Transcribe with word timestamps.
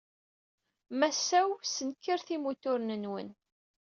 Massaw, 0.99 1.49
snekret 1.73 2.27
imuturen-nwen. 2.35 3.29